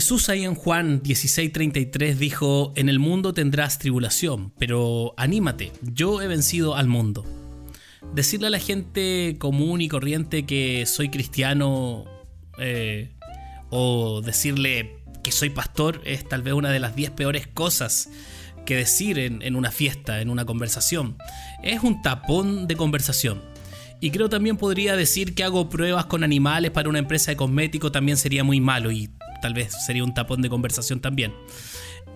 [0.00, 6.26] Jesús ahí en Juan 16:33 dijo, en el mundo tendrás tribulación, pero anímate, yo he
[6.26, 7.26] vencido al mundo.
[8.14, 12.06] Decirle a la gente común y corriente que soy cristiano
[12.58, 13.12] eh,
[13.68, 18.08] o decirle que soy pastor es tal vez una de las 10 peores cosas
[18.64, 21.18] que decir en, una fiesta, en una conversación.
[21.62, 23.42] Es un tapón de conversación.
[24.00, 27.92] Y creo también podría decir que hago pruebas con animales para una empresa de cosméticos
[27.92, 29.10] también sería muy malo y
[29.40, 31.34] tal vez sería un tapón de conversación también.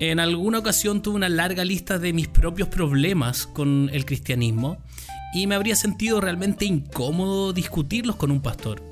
[0.01, 4.79] En alguna ocasión tuve una larga lista de mis propios problemas con el cristianismo
[5.35, 8.83] y me habría sentido realmente incómodo discutirlos con un pastor.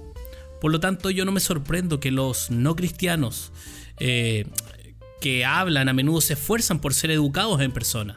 [0.61, 3.53] Por lo tanto, yo no me sorprendo que los no cristianos
[3.99, 4.47] eh,
[5.21, 8.15] que hablan a menudo se esfuerzan por ser educados en persona.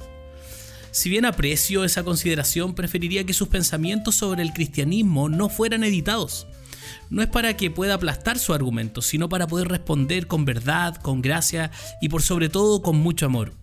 [0.91, 6.47] Si bien aprecio esa consideración, preferiría que sus pensamientos sobre el cristianismo no fueran editados
[7.09, 11.21] no es para que pueda aplastar su argumento, sino para poder responder con verdad, con
[11.21, 13.53] gracia y por sobre todo con mucho amor.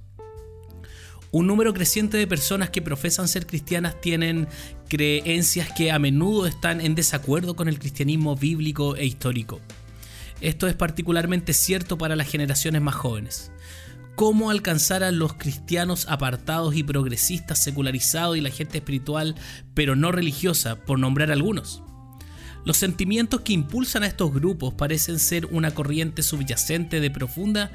[1.30, 4.48] Un número creciente de personas que profesan ser cristianas tienen
[4.88, 9.58] creencias que a menudo están en desacuerdo con el cristianismo bíblico e histórico.
[10.42, 13.50] Esto es particularmente cierto para las generaciones más jóvenes.
[14.14, 19.34] ¿Cómo alcanzar a los cristianos apartados y progresistas, secularizados y la gente espiritual,
[19.72, 21.82] pero no religiosa, por nombrar algunos?
[22.64, 27.72] Los sentimientos que impulsan a estos grupos parecen ser una corriente subyacente de profunda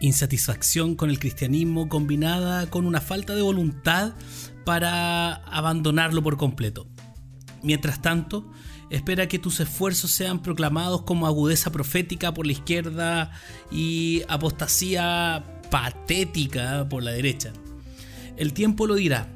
[0.00, 4.14] insatisfacción con el cristianismo combinada con una falta de voluntad
[4.64, 6.86] para abandonarlo por completo.
[7.62, 8.50] Mientras tanto,
[8.88, 13.30] espera que tus esfuerzos sean proclamados como agudeza profética por la izquierda
[13.70, 17.52] y apostasía patética por la derecha.
[18.38, 19.28] El tiempo lo dirá,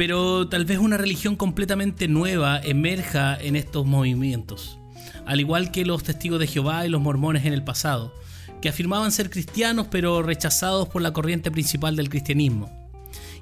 [0.00, 4.78] pero tal vez una religión completamente nueva emerja en estos movimientos,
[5.26, 8.14] al igual que los testigos de Jehová y los mormones en el pasado,
[8.62, 12.79] que afirmaban ser cristianos pero rechazados por la corriente principal del cristianismo.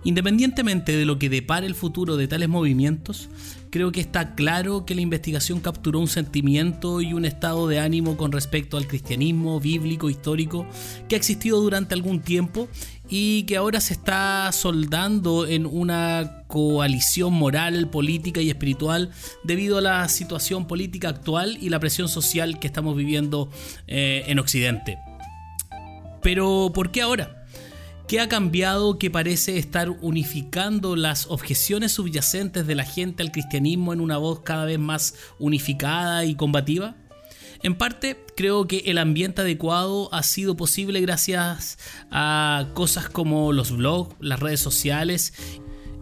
[0.05, 3.29] Independientemente de lo que depare el futuro de tales movimientos,
[3.71, 8.17] creo que está claro que la investigación capturó un sentimiento y un estado de ánimo
[8.17, 10.67] con respecto al cristianismo bíblico histórico
[11.09, 12.69] que ha existido durante algún tiempo
[13.09, 19.11] y que ahora se está soldando en una coalición moral, política y espiritual
[19.45, 23.51] debido a la situación política actual y la presión social que estamos viviendo
[23.87, 24.99] eh, en Occidente.
[26.23, 27.38] Pero ¿por qué ahora?
[28.09, 33.93] ¿Qué ha cambiado que parece estar unificando las objeciones subyacentes de la gente al cristianismo
[33.93, 36.97] en una voz cada vez más unificada y combativa?
[37.63, 41.79] En parte, creo que el ambiente adecuado ha sido posible gracias
[42.11, 45.35] a cosas como los blogs, las redes sociales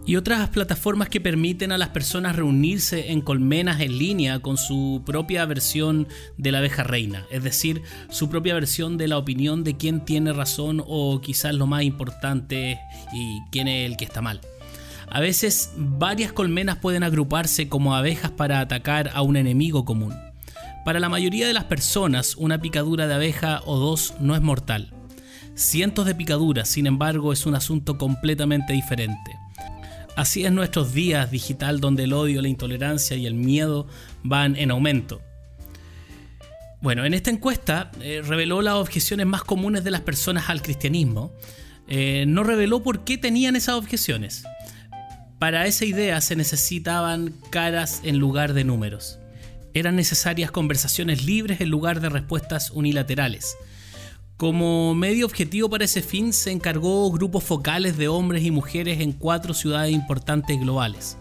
[0.07, 5.03] y otras plataformas que permiten a las personas reunirse en colmenas en línea con su
[5.05, 6.07] propia versión
[6.37, 10.31] de la abeja reina, es decir, su propia versión de la opinión de quién tiene
[10.31, 12.79] razón o quizás lo más importante
[13.13, 14.39] y quién es el que está mal.
[15.09, 20.15] A veces varias colmenas pueden agruparse como abejas para atacar a un enemigo común.
[20.85, 24.93] Para la mayoría de las personas, una picadura de abeja o dos no es mortal.
[25.55, 29.46] Cientos de picaduras, sin embargo, es un asunto completamente diferente.
[30.17, 33.85] Así es nuestros días digital donde el odio, la intolerancia y el miedo
[34.23, 35.21] van en aumento.
[36.81, 41.35] Bueno, en esta encuesta eh, reveló las objeciones más comunes de las personas al cristianismo.
[41.87, 44.43] Eh, no reveló por qué tenían esas objeciones.
[45.37, 49.19] Para esa idea se necesitaban caras en lugar de números.
[49.75, 53.55] Eran necesarias conversaciones libres en lugar de respuestas unilaterales.
[54.37, 59.11] Como medio objetivo para ese fin se encargó grupos focales de hombres y mujeres en
[59.11, 61.17] cuatro ciudades importantes globales.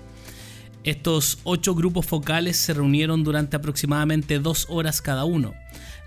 [0.84, 5.54] Estos ocho grupos focales se reunieron durante aproximadamente dos horas cada uno.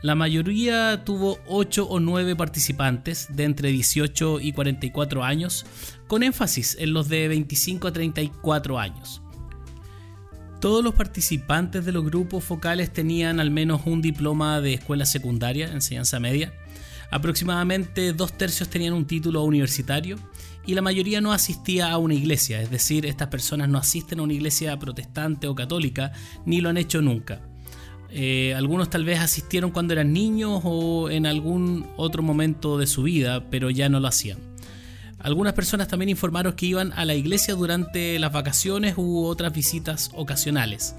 [0.04, 5.66] La mayoría tuvo ocho o nueve participantes de entre 18 y 44 años,
[6.06, 9.24] con énfasis en los de 25 a 34 años.
[10.62, 15.72] Todos los participantes de los grupos focales tenían al menos un diploma de escuela secundaria,
[15.72, 16.54] enseñanza media,
[17.12, 20.18] Aproximadamente dos tercios tenían un título universitario
[20.66, 24.24] y la mayoría no asistía a una iglesia, es decir, estas personas no asisten a
[24.24, 26.12] una iglesia protestante o católica
[26.46, 27.42] ni lo han hecho nunca.
[28.12, 33.04] Eh, algunos tal vez asistieron cuando eran niños o en algún otro momento de su
[33.04, 34.40] vida, pero ya no lo hacían.
[35.20, 40.12] Algunas personas también informaron que iban a la iglesia durante las vacaciones u otras visitas
[40.14, 40.96] ocasionales.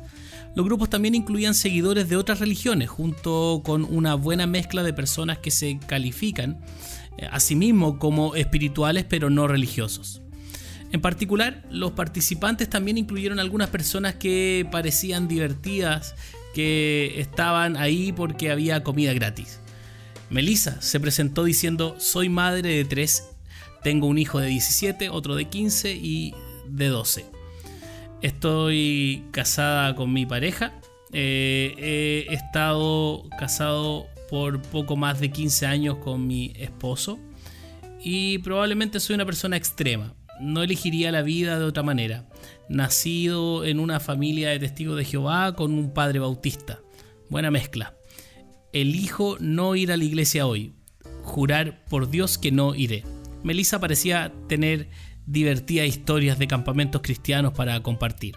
[0.54, 5.38] Los grupos también incluían seguidores de otras religiones, junto con una buena mezcla de personas
[5.38, 6.60] que se califican
[7.18, 10.22] eh, a sí mismos como espirituales pero no religiosos.
[10.92, 16.16] En particular, los participantes también incluyeron algunas personas que parecían divertidas,
[16.52, 19.60] que estaban ahí porque había comida gratis.
[20.30, 23.28] Melissa se presentó diciendo, soy madre de tres,
[23.84, 26.34] tengo un hijo de 17, otro de 15 y
[26.68, 27.39] de 12.
[28.22, 30.74] Estoy casada con mi pareja,
[31.12, 37.18] eh, he estado casado por poco más de 15 años con mi esposo
[38.02, 40.14] y probablemente soy una persona extrema.
[40.38, 42.28] No elegiría la vida de otra manera.
[42.68, 46.80] Nacido en una familia de testigos de Jehová con un padre bautista.
[47.28, 47.94] Buena mezcla.
[48.72, 50.74] Elijo no ir a la iglesia hoy.
[51.22, 53.02] Jurar por Dios que no iré.
[53.42, 54.88] Melissa parecía tener
[55.30, 58.34] divertidas historias de campamentos cristianos para compartir.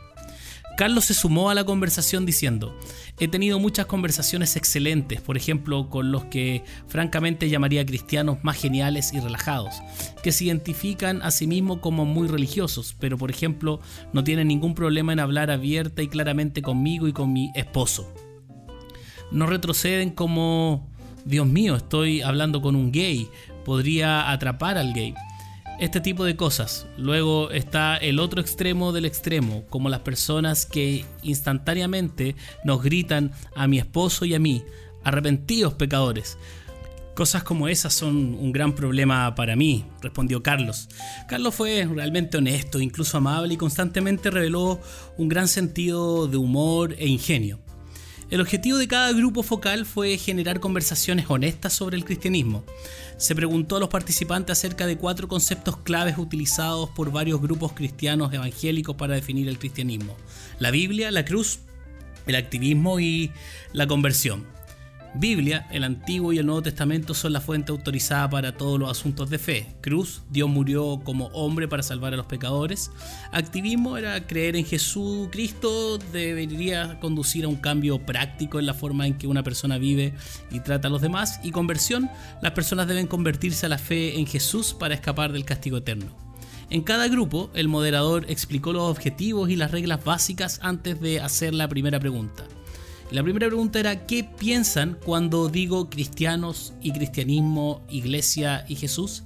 [0.76, 2.76] Carlos se sumó a la conversación diciendo,
[3.20, 9.14] he tenido muchas conversaciones excelentes, por ejemplo, con los que francamente llamaría cristianos más geniales
[9.14, 9.76] y relajados,
[10.24, 13.82] que se identifican a sí mismos como muy religiosos, pero por ejemplo
[14.14, 18.12] no tienen ningún problema en hablar abierta y claramente conmigo y con mi esposo.
[19.32, 20.90] No retroceden como,
[21.24, 23.30] Dios mío, estoy hablando con un gay,
[23.64, 25.14] podría atrapar al gay
[25.84, 26.88] este tipo de cosas.
[26.98, 33.68] Luego está el otro extremo del extremo, como las personas que instantáneamente nos gritan a
[33.68, 34.64] mi esposo y a mí,
[35.04, 36.38] arrepentidos pecadores.
[37.16, 40.88] Cosas como esas son un gran problema para mí, respondió Carlos.
[41.28, 44.80] Carlos fue realmente honesto, incluso amable y constantemente reveló
[45.18, 47.60] un gran sentido de humor e ingenio.
[48.34, 52.64] El objetivo de cada grupo focal fue generar conversaciones honestas sobre el cristianismo.
[53.16, 58.34] Se preguntó a los participantes acerca de cuatro conceptos claves utilizados por varios grupos cristianos
[58.34, 60.18] evangélicos para definir el cristianismo.
[60.58, 61.60] La Biblia, la cruz,
[62.26, 63.30] el activismo y
[63.72, 64.48] la conversión.
[65.16, 69.30] Biblia, el Antiguo y el Nuevo Testamento son la fuente autorizada para todos los asuntos
[69.30, 69.76] de fe.
[69.80, 72.90] Cruz, Dios murió como hombre para salvar a los pecadores.
[73.32, 79.18] Activismo era creer en Jesucristo, debería conducir a un cambio práctico en la forma en
[79.20, 80.16] que una persona vive
[80.50, 81.40] y trata a los demás.
[81.44, 82.10] Y conversión,
[82.42, 86.08] las personas deben convertirse a la fe en Jesús para escapar del castigo eterno.
[86.72, 91.54] En cada grupo, el moderador explicó los objetivos y las reglas básicas antes de hacer
[91.54, 92.46] la primera pregunta.
[93.14, 99.22] La primera pregunta era, ¿qué piensan cuando digo cristianos y cristianismo, iglesia y Jesús?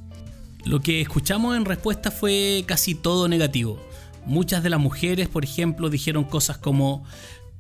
[0.65, 3.79] Lo que escuchamos en respuesta fue casi todo negativo.
[4.25, 7.05] Muchas de las mujeres, por ejemplo, dijeron cosas como,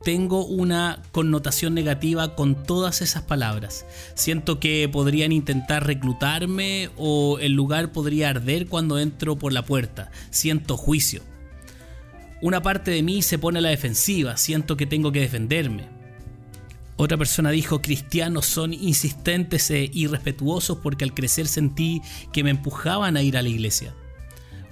[0.03, 3.85] tengo una connotación negativa con todas esas palabras.
[4.13, 10.11] Siento que podrían intentar reclutarme o el lugar podría arder cuando entro por la puerta.
[10.29, 11.21] Siento juicio.
[12.41, 15.96] Una parte de mí se pone a la defensiva, siento que tengo que defenderme.
[16.99, 22.01] Otra persona dijo, cristianos son insistentes e irrespetuosos porque al crecer sentí
[22.33, 23.93] que me empujaban a ir a la iglesia.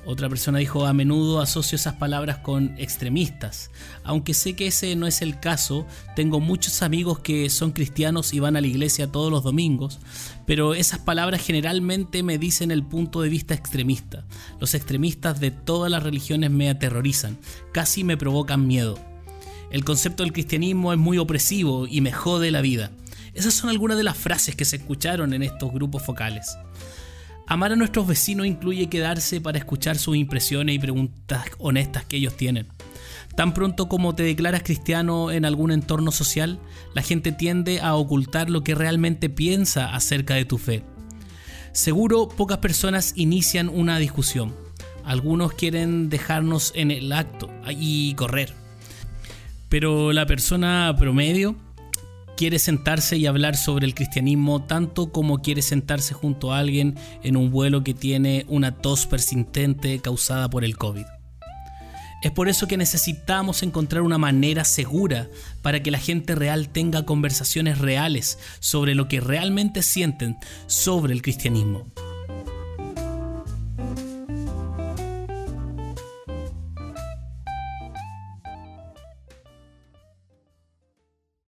[0.08, 3.72] Otra persona dijo, a menudo asocio esas palabras con extremistas.
[4.04, 5.86] Aunque sé que ese no es el caso,
[6.16, 10.00] tengo muchos amigos que son cristianos y van a la iglesia todos los domingos,
[10.46, 14.26] pero esas palabras generalmente me dicen el punto de vista extremista.
[14.60, 17.38] Los extremistas de todas las religiones me aterrorizan,
[17.72, 19.15] casi me provocan miedo.
[19.70, 22.92] El concepto del cristianismo es muy opresivo y me jode la vida.
[23.34, 26.58] Esas son algunas de las frases que se escucharon en estos grupos focales.
[27.48, 32.36] Amar a nuestros vecinos incluye quedarse para escuchar sus impresiones y preguntas honestas que ellos
[32.36, 32.68] tienen.
[33.36, 36.60] Tan pronto como te declaras cristiano en algún entorno social,
[36.94, 40.84] la gente tiende a ocultar lo que realmente piensa acerca de tu fe.
[41.74, 44.56] Seguro pocas personas inician una discusión.
[45.04, 48.65] Algunos quieren dejarnos en el acto y correr.
[49.70, 51.56] Pero la persona promedio
[52.38, 57.38] quiere sentarse y hablar sobre el cristianismo tanto como quiere sentarse junto a alguien en
[57.38, 61.06] un vuelo que tiene una tos persistente causada por el COVID.
[62.22, 65.30] Es por eso que necesitamos encontrar una manera segura
[65.62, 71.22] para que la gente real tenga conversaciones reales sobre lo que realmente sienten sobre el
[71.22, 71.86] cristianismo.